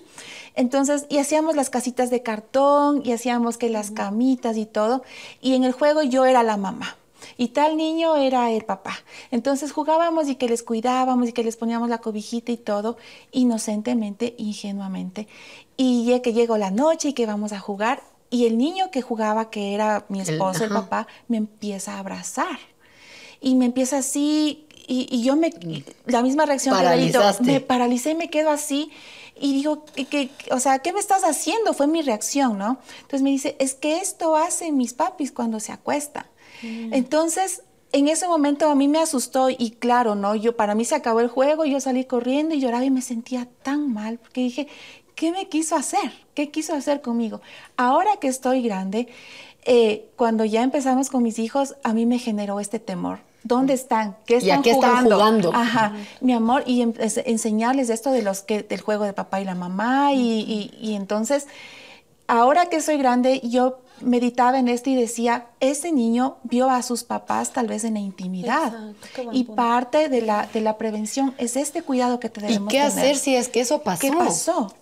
[0.56, 5.04] Entonces, y hacíamos las casitas de cartón y hacíamos que las camitas y todo.
[5.42, 6.96] Y en el juego yo era la mamá
[7.38, 8.96] y tal niño era el papá.
[9.32, 12.98] Entonces jugábamos y que les cuidábamos y que les poníamos la cobijita y todo,
[13.32, 15.28] inocentemente, ingenuamente.
[15.78, 19.02] Y ya que llegó la noche y que vamos a jugar, y el niño que
[19.02, 22.58] jugaba, que era mi esposo, el, papá, me empieza a abrazar.
[23.40, 25.52] Y me empieza así, y, yo me,
[26.06, 28.92] la misma reacción que Benito, me paralicé y me quedo así.
[29.40, 31.74] Y digo, que, o sea, ¿qué me estás haciendo?
[31.74, 32.80] Fue mi reacción, ¿no?
[32.98, 36.26] Entonces me dice, es que esto hacen mis papis cuando se acuestan.
[36.62, 36.94] Mm.
[36.94, 40.36] Entonces, en ese momento a mí me asustó y claro, ¿no?
[40.36, 43.48] Yo, para mí se acabó el juego, yo salí corriendo y lloraba y me sentía
[43.64, 44.68] tan mal porque dije,
[45.16, 46.12] ¿qué me quiso hacer?
[46.34, 47.42] ¿Qué quiso hacer conmigo?
[47.78, 49.08] Ahora que estoy grande,
[49.64, 53.20] eh, cuando ya empezamos con mis hijos, a mí me generó este temor.
[53.44, 54.18] ¿Dónde están?
[54.26, 54.92] ¿Qué están, ¿Y jugando?
[54.92, 55.52] están jugando?
[55.54, 59.46] Ajá, mi amor, y em, enseñarles esto de los que, del juego de papá y
[59.46, 61.48] la mamá, y, y entonces,
[62.28, 67.04] ahora que soy grande, yo meditaba en esto y decía, ese niño vio a sus
[67.04, 68.74] papás tal vez en la intimidad.
[69.32, 72.72] y parte de la, de la prevención es este cuidado que tenemos.
[72.72, 74.02] ¿Y qué hacer si es que eso pasó?
[74.02, 74.74] ¿Qué pasó?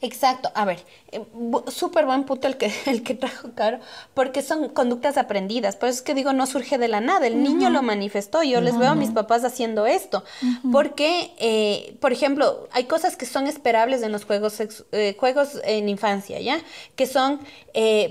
[0.00, 0.50] Exacto.
[0.54, 1.24] A ver, eh,
[1.68, 3.80] súper buen punto el que, el que trajo Caro,
[4.14, 5.76] porque son conductas aprendidas.
[5.76, 7.26] Por eso es que digo, no surge de la nada.
[7.26, 8.42] El niño lo manifestó.
[8.42, 10.24] Yo les veo a mis papás haciendo esto.
[10.70, 14.60] Porque, eh, por ejemplo, hay cosas que son esperables en los juegos,
[14.92, 16.60] eh, juegos en infancia, ¿ya?
[16.94, 17.40] Que son,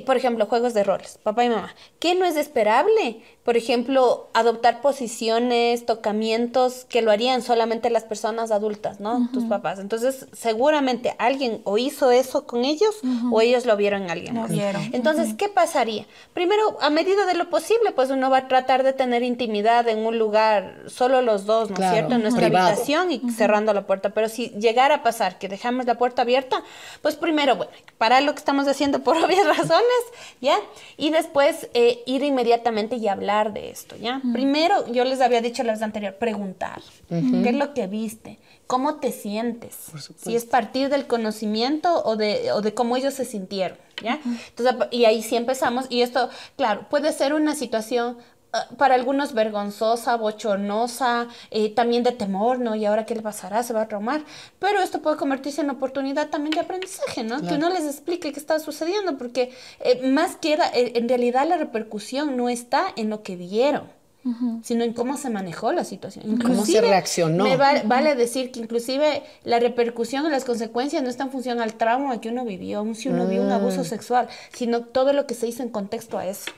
[0.06, 1.73] por ejemplo, juegos de roles, papá y mamá.
[2.00, 3.21] ¿Qué no es esperable?
[3.43, 9.30] Por ejemplo, adoptar posiciones, tocamientos que lo harían solamente las personas adultas, ¿no?
[9.32, 9.80] Tus papás.
[9.80, 12.95] Entonces, seguramente alguien o hizo eso con ellos
[13.31, 14.49] o ellos lo vieron en alguien más.
[14.49, 14.81] Vieron.
[14.93, 16.05] Entonces, ¿qué pasaría?
[16.33, 19.99] Primero, a medida de lo posible, pues uno va a tratar de tener intimidad en
[19.99, 22.15] un lugar, solo los dos, ¿no es cierto?
[22.15, 24.09] En nuestra habitación y cerrando la puerta.
[24.11, 26.63] Pero si llegara a pasar que dejamos la puerta abierta,
[27.01, 30.03] pues primero, bueno, parar lo que estamos haciendo por obvias razones,
[30.41, 30.57] ¿ya?
[30.97, 34.21] Y después eh, ir inmediatamente y hablar de esto, ¿ya?
[34.33, 38.39] Primero, yo les había dicho la vez anterior, preguntar, ¿qué es lo que viste?
[38.67, 39.75] ¿Cómo te sientes?
[40.17, 44.19] Si es partir del conocimiento o de, o de cómo ellos se sintieron, ¿ya?
[44.49, 48.17] Entonces, y ahí sí empezamos, y esto, claro, puede ser una situación
[48.51, 52.75] ah, para algunos vergonzosa, bochornosa, eh, también de temor, ¿no?
[52.75, 54.25] Y ahora qué le pasará, se va a traumar.
[54.60, 57.41] Pero esto puede convertirse en oportunidad también de aprendizaje, ¿no?
[57.41, 61.55] Que uno les explique qué está sucediendo, porque eh, más queda, eh, en realidad la
[61.55, 63.96] repercusión no está en lo que vieron
[64.63, 66.37] sino en cómo se manejó la situación.
[66.37, 67.45] cómo se reaccionó.
[67.45, 71.75] Me vale decir que inclusive la repercusión y las consecuencias no están en función al
[71.75, 73.85] trauma que uno vivió, aun si uno vio un abuso mm.
[73.85, 76.51] sexual, sino todo lo que se hizo en contexto a eso.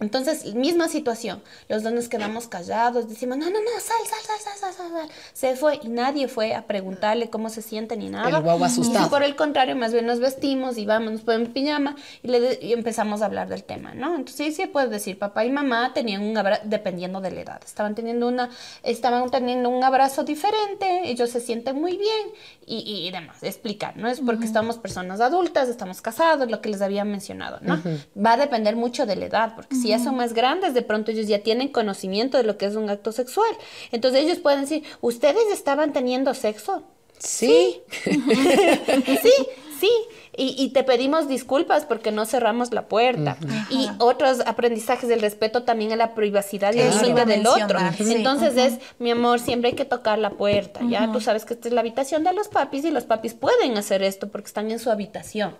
[0.00, 1.42] Entonces, misma situación.
[1.68, 5.08] Los dos nos quedamos callados, decimos, no, no, no, sal, sal, sal, sal, sal, sal.
[5.32, 8.28] Se fue y nadie fue a preguntarle cómo se siente ni nada.
[8.28, 9.06] El guau asustado.
[9.06, 12.58] Y por el contrario, más bien nos vestimos y vamos, nos ponemos pijama y, le
[12.60, 14.16] y empezamos a hablar del tema, ¿no?
[14.16, 16.62] Entonces, sí, sí puedes decir, papá y mamá tenían un abrazo,
[16.94, 17.60] dependiendo de la edad.
[17.64, 18.50] Estaban teniendo, una,
[18.82, 22.28] estaban teniendo un abrazo diferente, ellos se sienten muy bien
[22.66, 24.08] y, demás, explicar, ¿no?
[24.08, 27.80] Es porque estamos personas adultas, estamos casados, lo que les había mencionado, ¿no?
[28.16, 31.10] Va a depender mucho de la edad, porque si ya son más grandes, de pronto
[31.10, 33.50] ellos ya tienen conocimiento de lo que es un acto sexual.
[33.92, 36.84] Entonces ellos pueden decir, ¿ustedes estaban teniendo sexo?
[37.18, 37.82] Sí.
[38.02, 38.20] sí,
[39.80, 39.90] sí
[40.36, 43.36] y, te pedimos disculpas porque no cerramos la puerta.
[43.70, 47.78] Y otros aprendizajes del respeto también a la privacidad y el límite del otro.
[47.98, 51.10] Entonces es, mi amor, siempre hay que tocar la puerta, ¿ya?
[51.12, 54.02] Tú sabes que esta es la habitación de los papis y los papis pueden hacer
[54.02, 55.54] esto porque están en su habitación,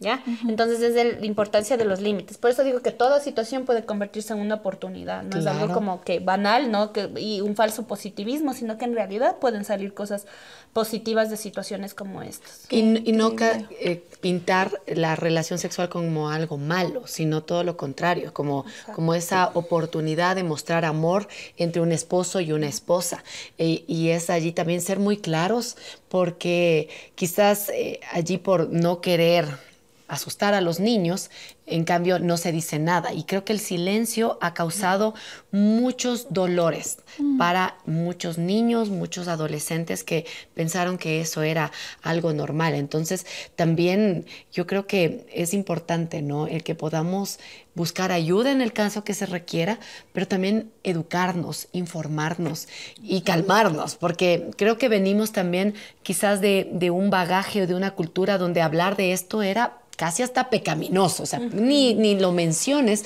[0.00, 0.22] ¿ya?
[0.46, 2.38] Entonces es la importancia de los límites.
[2.38, 6.02] Por eso digo que toda situación puede convertirse en una oportunidad, no es algo como
[6.02, 6.92] que banal, ¿no?
[6.92, 10.26] Que, y un falso positivismo, sino que en realidad pueden salir cosas
[10.72, 12.66] positivas de situaciones como estas.
[12.70, 18.64] Y, no eh, pintar la relación sexual como algo malo, sino todo lo contrario, como,
[18.94, 23.24] como esa oportunidad de mostrar amor entre un esposo y una esposa.
[23.58, 25.76] E, y es allí también ser muy claros,
[26.08, 29.69] porque quizás eh, allí por no querer
[30.10, 31.30] asustar a los niños,
[31.66, 33.14] en cambio no se dice nada.
[33.14, 35.14] Y creo que el silencio ha causado
[35.52, 37.38] muchos dolores mm.
[37.38, 41.70] para muchos niños, muchos adolescentes que pensaron que eso era
[42.02, 42.74] algo normal.
[42.74, 46.48] Entonces también yo creo que es importante, ¿no?
[46.48, 47.38] El que podamos
[47.76, 49.78] buscar ayuda en el caso que se requiera,
[50.12, 52.66] pero también educarnos, informarnos
[53.00, 57.92] y calmarnos, porque creo que venimos también quizás de, de un bagaje o de una
[57.92, 63.04] cultura donde hablar de esto era casi hasta pecaminoso, o sea, ni, ni lo menciones.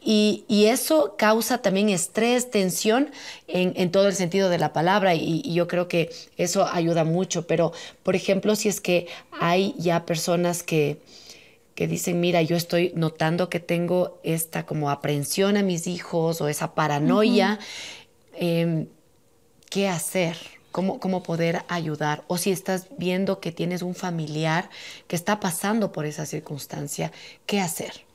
[0.00, 3.10] Y, y, eso causa también estrés, tensión
[3.48, 7.02] en, en, todo el sentido de la palabra y, y, yo creo que eso ayuda
[7.02, 7.48] mucho.
[7.48, 7.72] Pero,
[8.04, 9.08] por ejemplo, si es que
[9.40, 10.98] hay ya personas que,
[11.74, 16.46] que dicen, mira, yo estoy notando que tengo esta como aprehensión a mis hijos o
[16.46, 18.38] esa paranoia, uh -huh.
[18.38, 18.86] eh,
[19.68, 20.36] ¿qué hacer?
[21.00, 22.22] Cómo, poder ayudar.
[22.28, 24.70] O si estás viendo que tienes un familiar
[25.08, 27.10] que está pasando por esa circunstancia,
[27.46, 28.07] ¿qué hacer?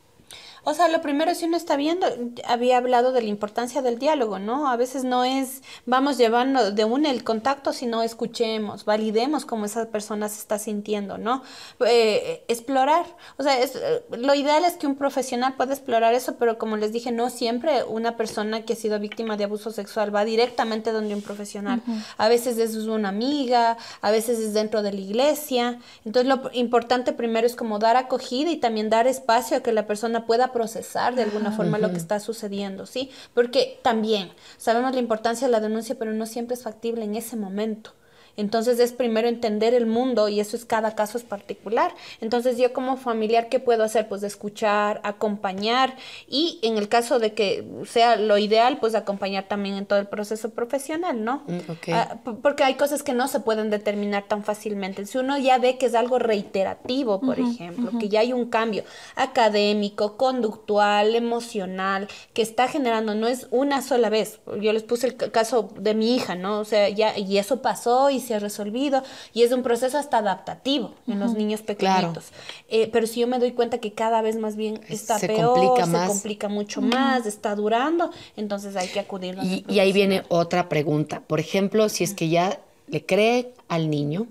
[0.66, 2.08] O sea, lo primero, si uno está viendo,
[2.48, 4.70] había hablado de la importancia del diálogo, ¿no?
[4.70, 9.90] A veces no es, vamos llevando de un el contacto, sino escuchemos, validemos cómo esa
[9.90, 11.44] persona se está sintiendo, ¿no?
[11.86, 13.06] Eh, explorar.
[13.38, 13.78] O sea, es,
[14.12, 17.84] lo ideal es que un profesional pueda explorar eso, pero como les dije, no siempre
[17.84, 21.82] una persona que ha sido víctima de abuso sexual va directamente donde un profesional.
[21.86, 22.04] Uh -huh.
[22.18, 25.80] A veces es una amiga, a veces es dentro de la iglesia.
[26.06, 29.86] Entonces, lo importante primero es como dar acogida y también dar espacio a que la
[29.88, 31.88] persona pueda procesar de alguna forma uh -huh.
[31.88, 33.12] lo que está sucediendo, ¿sí?
[33.34, 37.36] Porque también sabemos la importancia de la denuncia, pero no siempre es factible en ese
[37.36, 37.94] momento.
[38.36, 41.94] Entonces es primero entender el mundo y eso es cada caso es particular.
[42.22, 44.08] Entonces yo como familiar, ¿qué puedo hacer?
[44.08, 45.96] Pues escuchar, acompañar
[46.28, 50.08] y en el caso de que sea lo ideal, pues acompañar también en todo el
[50.08, 51.44] proceso profesional, ¿no?
[51.48, 51.94] Mm, okay.
[51.94, 55.06] ah, porque hay cosas que no se pueden determinar tan fácilmente.
[55.06, 58.00] Si uno ya ve que es algo reiterativo, por uh -huh, ejemplo, uh -huh.
[58.00, 58.84] que ya hay un cambio
[59.16, 64.40] académico, conductual, emocional, que está generando, no es una sola vez.
[64.60, 66.60] Yo les puse el caso de mi hija, ¿no?
[66.60, 70.18] O sea, ya, y eso pasó y se ha resolvido y es un proceso hasta
[70.18, 72.26] adaptativo en uh -huh, los niños pequeñitos.
[72.26, 72.44] Claro.
[72.70, 75.54] Eh, pero si yo me doy cuenta que cada vez más bien está se peor,
[75.60, 76.10] complica se más.
[76.10, 76.94] complica mucho uh -huh.
[76.94, 79.38] más, está durando, entonces hay que acudir.
[79.44, 81.22] Y, y, ahí viene otra pregunta.
[81.28, 84.28] Por ejemplo, si es que ya le cree al niño,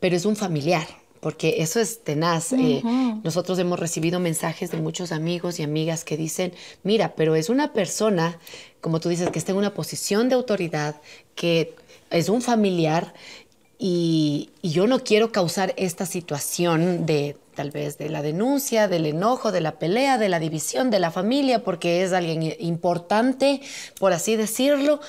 [0.00, 0.86] pero es un familiar.
[1.20, 2.52] Porque eso es tenaz.
[2.52, 2.78] Uh -huh.
[3.16, 7.50] eh, nosotros hemos recibido mensajes de muchos amigos y amigas que dicen, mira, pero es
[7.50, 8.38] una persona,
[8.80, 10.96] como tú dices, que está en una posición de autoridad,
[11.34, 11.74] que
[12.10, 13.14] es un familiar
[13.78, 19.06] y, y, yo no quiero causar esta situación de tal vez de la denuncia, del
[19.06, 23.60] enojo, de la pelea, de la división de la familia, porque es alguien importante,
[23.98, 25.00] por así decirlo.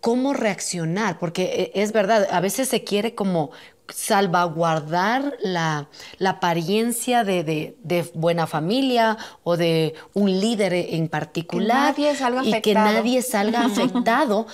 [0.00, 1.18] ¿Cómo reaccionar?
[1.18, 3.50] Porque e, es verdad, a veces se quiere como
[3.88, 11.94] salvaguardar la, la apariencia de, de, de, buena familia o de un líder en particular
[11.94, 12.62] que nadie salga y afectado.
[12.62, 14.46] que nadie salga afectado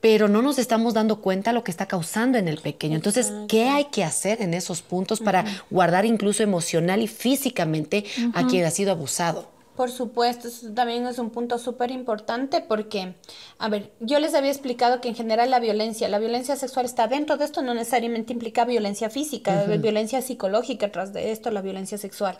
[0.00, 2.96] pero no nos estamos dando cuenta lo que está causando en el pequeño.
[2.96, 5.62] Entonces, ¿qué hay que hacer en esos puntos para uh -huh.
[5.70, 8.32] guardar incluso emocional y físicamente uh -huh.
[8.34, 9.48] a quien ha sido abusado?
[9.74, 13.14] Por supuesto, eso también es un punto súper importante porque,
[13.60, 17.06] a ver, yo les había explicado que en general la violencia, la violencia sexual está
[17.06, 19.80] dentro de esto, no necesariamente implica violencia física, uh -huh.
[19.80, 22.38] violencia psicológica tras de esto, la violencia sexual.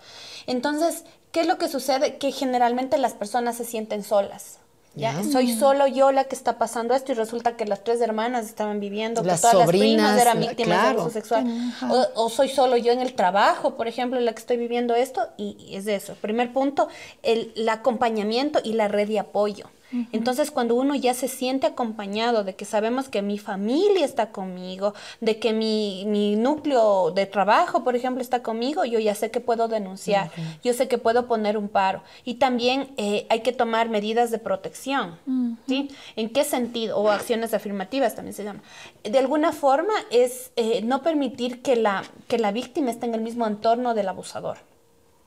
[0.49, 2.19] Entonces, ¿qué es lo que sucede?
[2.19, 4.59] Que generalmente las personas se sienten solas.
[4.99, 5.13] ¿Ya?
[5.13, 5.33] Yeah.
[5.33, 8.81] Soy solo yo la que está pasando esto y resulta que las tres hermanas estaban
[8.81, 10.89] viviendo, las que todas sobrinas, las primas eran víctimas claro.
[10.89, 11.47] de abuso sexual.
[11.89, 15.29] O, o, soy solo yo en el trabajo, por ejemplo, la que estoy viviendo esto
[15.37, 16.15] y, y es eso.
[16.21, 16.89] Primer punto,
[17.23, 19.67] el, el acompañamiento y la red de apoyo.
[19.93, 20.09] Uh -huh.
[20.13, 24.95] Entonces, cuando uno ya se siente acompañado de que sabemos que mi familia está conmigo,
[25.21, 29.41] de que mi, mi núcleo de trabajo, por ejemplo, está conmigo, yo ya sé que
[29.41, 30.61] puedo denunciar, uh -huh.
[30.63, 32.03] yo sé que puedo poner un paro.
[32.25, 35.19] Y también eh, hay que tomar medidas de protección.
[35.27, 35.57] Uh -huh.
[35.67, 35.91] ¿sí?
[36.17, 36.99] ¿En qué sentido?
[36.99, 38.61] O acciones afirmativas también se llama.
[39.03, 43.21] De alguna forma es eh, no permitir que la, que la víctima esté en el
[43.21, 44.59] mismo entorno del abusador.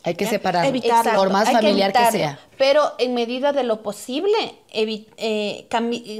[0.03, 0.65] Hay que separar,
[1.15, 2.39] por más familiar que, que, sea.
[2.61, 4.37] Pero en medida de lo posible,
[4.71, 5.67] eh,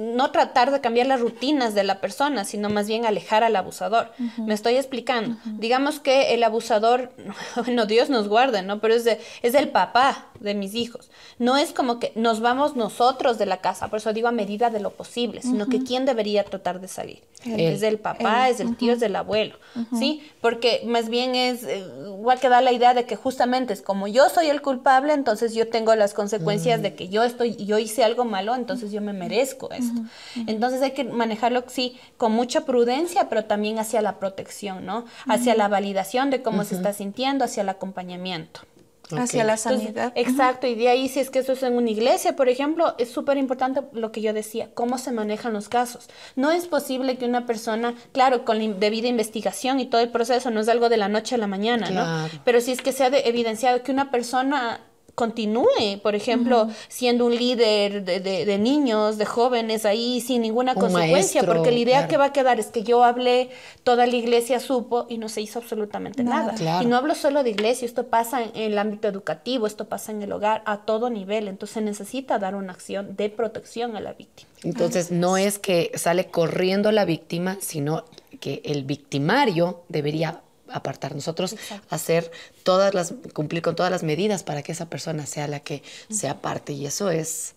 [0.02, 4.10] no tratar de cambiar las rutinas de la persona, sino más bien alejar al abusador.
[4.18, 4.46] Uh -huh.
[4.48, 5.36] Me estoy explicando.
[5.36, 5.60] Uh -huh.
[5.60, 7.12] Digamos que el abusador,
[7.58, 8.80] bueno, Dios nos guarde, ¿no?
[8.80, 11.12] Pero es, de, es el papá de mis hijos.
[11.38, 14.72] No es como que nos vamos nosotros de la casa, por eso digo a medida
[14.72, 15.70] de lo posible, sino uh -huh.
[15.70, 17.22] que quién debería tratar de salir.
[17.46, 19.56] Es el papá, es el tío, es el abuelo,
[19.98, 20.22] ¿sí?
[20.42, 24.08] Porque más bien es, eh, igual que da la idea de que justamente es como
[24.08, 28.04] yo soy el culpable, entonces yo tengo las consecuencias de que yo estoy, yo hice
[28.04, 30.02] algo malo, entonces yo me merezco esto.
[30.48, 35.06] Entonces hay que manejarlo, sí, con mucha prudencia, pero también hacia la protección, ¿no?
[35.28, 38.62] Hacia la validación de cómo se está sintiendo, hacia el acompañamiento.
[39.06, 39.24] Okay.
[39.24, 40.14] Hacia la sanidad.
[40.16, 42.96] Entonces, exacto, y de ahí si es que eso es en una iglesia, por ejemplo,
[42.98, 46.08] es súper importante lo que yo decía, cómo se manejan los casos.
[46.38, 50.50] No es posible que una persona, claro, con la debida investigación y todo el proceso,
[50.50, 52.28] no es algo de la noche a la mañana, claro.
[52.34, 52.42] ¿no?
[52.46, 54.80] Pero si es que se ha evidenciado que una persona
[55.16, 60.74] continúe, por ejemplo, siendo un líder de, de- de niños, de jóvenes ahí sin ninguna
[60.74, 62.08] Un consecuencia, maestro, porque la idea claro.
[62.10, 63.50] que va a quedar es que yo hablé,
[63.84, 66.38] toda la iglesia supo y no se hizo absolutamente Nada.
[66.48, 66.54] nada.
[66.56, 66.84] Claro.
[66.84, 70.12] Y no hablo solo de iglesia, esto pasa en, en el ámbito educativo, esto pasa
[70.12, 74.00] en el hogar, a todo nivel, entonces se necesita dar una acción de protección a
[74.00, 74.50] la víctima.
[74.64, 78.06] Entonces, no es que sale corriendo la víctima, sino
[78.40, 80.42] que el victimario debería
[80.74, 81.56] apartar nosotros,
[81.90, 82.32] hacer
[82.64, 86.28] todas las, cumplir con todas las medidas para que esa persona sea la que se
[86.30, 86.74] aparte.
[86.74, 87.56] Y eso es,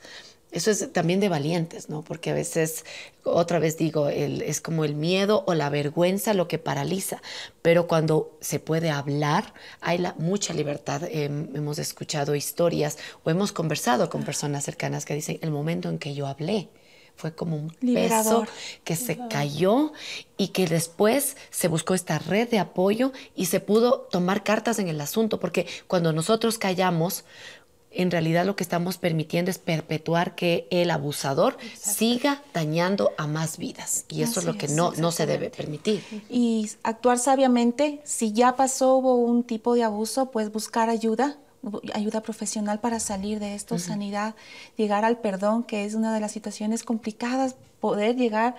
[0.53, 2.03] eso es también de valientes, ¿no?
[2.03, 2.85] Porque a veces,
[3.24, 7.20] otra vez digo, el- es como el miedo o la vergüenza lo que paraliza.
[7.62, 11.03] Pero cuando se puede hablar, hay la, mucha libertad.
[11.11, 15.98] Em, hemos escuchado historias o hemos conversado con personas cercanas que dicen, el momento en
[15.98, 16.68] que yo hablé,
[17.16, 18.46] fue como un peso
[18.83, 19.92] que se cayó
[20.37, 24.88] y que después se buscó esta red de apoyo y se pudo tomar cartas en
[24.88, 27.24] el asunto, porque cuando nosotros callamos,
[27.94, 33.57] en realidad lo que estamos permitiendo es perpetuar que el abusador siga dañando a más
[33.57, 34.05] vidas.
[34.09, 36.03] Y eso es lo que es, no, no se debe permitir.
[36.29, 38.00] y actuar sabiamente.
[38.05, 41.38] Si ya pasó, hubo un tipo de abuso, pues buscar ayuda,
[41.92, 44.35] ayuda profesional para salir de esto, sanidad,
[44.77, 48.55] llegar al perdón, que es una de las situaciones complicadas, poder llegar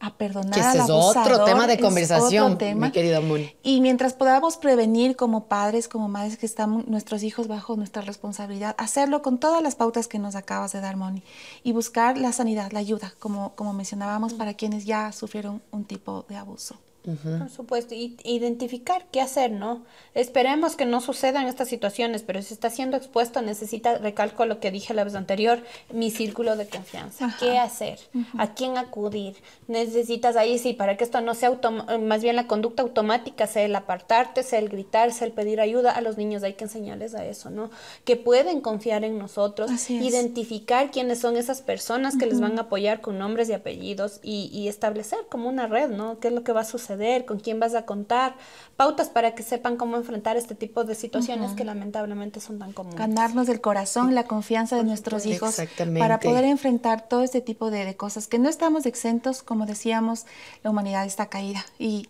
[0.00, 2.86] a perdonar Que ese al es otro abusador, tema de conversación, tema.
[2.86, 3.54] mi querida Moni.
[3.62, 8.74] Y mientras podamos prevenir como padres, como madres que están nuestros hijos bajo nuestra responsabilidad,
[8.78, 11.22] hacerlo con todas las pautas que nos acabas de dar, Moni,
[11.62, 16.24] y buscar la sanidad, la ayuda, como, como mencionábamos, para quienes ya sufrieron un tipo
[16.30, 16.76] de abuso.
[17.02, 19.82] Por supuesto, y identificar qué hacer, ¿no?
[20.14, 24.70] Esperemos que no sucedan estas situaciones, pero si está siendo expuesto, necesita, recalco lo que
[24.70, 27.26] dije la vez anterior, mi círculo de confianza.
[27.26, 27.36] Ajá.
[27.40, 27.98] ¿Qué hacer?
[28.36, 29.36] ¿A quién acudir?
[29.66, 33.62] Necesitas ahí, sí, para que esto no sea automa- más bien la conducta automática, sea
[33.64, 35.92] el apartarte, sea el gritar, sea el pedir ayuda.
[35.92, 37.70] A los niños hay que enseñarles a eso, ¿no?
[38.04, 43.00] Que pueden confiar en nosotros, identificar quiénes son esas personas que les van a apoyar
[43.00, 46.18] con nombres y apellidos y, y establecer como una red, ¿no?
[46.18, 46.89] ¿Qué es lo que va a suceder?
[47.26, 48.34] ¿Con quién vas a contar?
[48.76, 52.98] Pautas para que sepan cómo enfrentar este tipo de situaciones que lamentablemente son tan comunes.
[52.98, 56.00] Ganarnos el corazón, la confianza de nuestros hijos Exactamente.
[56.00, 60.26] para poder enfrentar todo este tipo de, de cosas que no estamos exentos, como decíamos,
[60.62, 62.08] la humanidad está caída y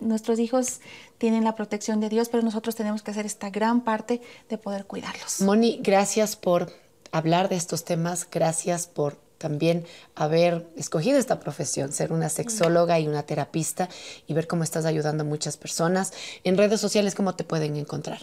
[0.00, 0.80] nuestros hijos
[1.18, 4.86] tienen la protección de Dios, pero nosotros tenemos que hacer esta gran parte de poder
[4.86, 5.40] cuidarlos.
[5.40, 6.72] Moni, gracias por
[7.12, 13.08] hablar de estos temas, gracias por también haber escogido esta profesión, ser una sexóloga y
[13.08, 13.88] una terapista
[14.28, 16.12] y ver cómo estás ayudando a muchas personas.
[16.44, 18.20] En redes sociales, ¿cómo te pueden encontrar?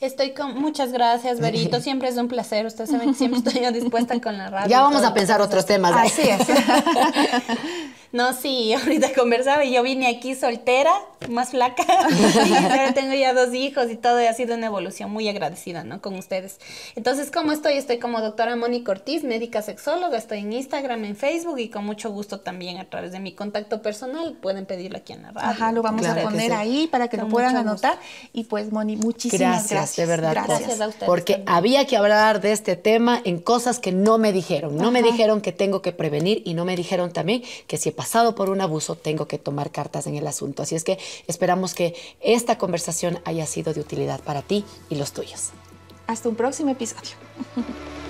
[0.00, 1.80] Estoy con muchas gracias, Berito.
[1.84, 2.64] Siempre es un placer.
[2.64, 4.70] Ustedes saben que siempre estoy yo dispuesta con la radio.
[4.70, 5.10] Ya vamos todo.
[5.10, 5.92] a pensar otros temas.
[5.94, 6.40] Así es.
[8.14, 10.92] No, sí, ahorita conversaba y yo vine aquí soltera,
[11.28, 11.82] más flaca.
[12.48, 15.82] y ahora tengo ya dos hijos y todo y ha sido una evolución muy agradecida,
[15.82, 16.00] ¿no?
[16.00, 16.60] Con ustedes.
[16.94, 17.72] Entonces, ¿cómo estoy?
[17.72, 20.16] Estoy como doctora Mónica Ortiz, médica sexóloga.
[20.16, 23.82] Estoy en Instagram, en Facebook y con mucho gusto también a través de mi contacto
[23.82, 25.48] personal pueden pedirlo aquí en la radio.
[25.50, 26.56] Ajá, lo vamos Claro a poner sí.
[26.56, 27.98] ahí para que Con lo puedan anotar.
[28.32, 29.96] Y pues, Moni, muchísimas Gracias, gracias.
[29.96, 30.32] de verdad.
[30.32, 30.58] Gracias.
[30.60, 31.48] Gracias a ustedes Porque también.
[31.54, 34.76] había que hablar de este tema en cosas que no me dijeron.
[34.76, 35.08] No me Ajá.
[35.10, 38.48] dijeron que tengo que prevenir y no me dijeron también que si he pasado por
[38.50, 40.62] un abuso tengo que tomar cartas en el asunto.
[40.62, 45.12] Así es que esperamos que esta conversación haya sido de utilidad para ti y los
[45.12, 45.50] tuyos.
[46.06, 47.10] Hasta un próximo episodio.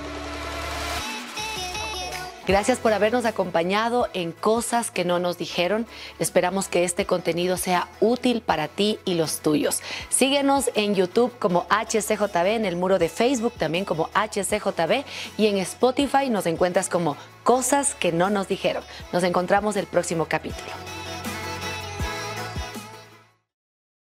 [2.46, 5.86] Gracias por habernos acompañado en Cosas que no nos dijeron.
[6.18, 9.80] Esperamos que este contenido sea útil para ti y los tuyos.
[10.10, 15.04] Síguenos en YouTube como HCJB, en el muro de Facebook también como HCJB
[15.38, 18.82] y en Spotify nos encuentras como Cosas que no nos dijeron.
[19.12, 21.03] Nos encontramos el próximo capítulo.